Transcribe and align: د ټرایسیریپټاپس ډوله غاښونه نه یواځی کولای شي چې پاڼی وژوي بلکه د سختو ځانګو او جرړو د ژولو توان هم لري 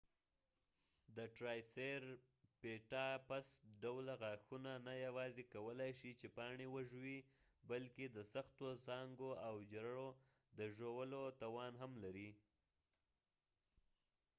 د 1.17 1.19
ټرایسیریپټاپس 1.37 3.47
ډوله 3.83 4.13
غاښونه 4.21 4.71
نه 4.87 4.93
یواځی 5.05 5.43
کولای 5.53 5.91
شي 5.99 6.11
چې 6.19 6.27
پاڼی 6.37 6.67
وژوي 6.75 7.19
بلکه 7.69 8.03
د 8.07 8.17
سختو 8.33 8.67
ځانګو 8.87 9.29
او 9.47 9.55
جرړو 9.73 10.07
د 10.57 10.59
ژولو 10.77 11.23
توان 11.41 11.73
هم 11.81 11.91
لري 12.03 12.31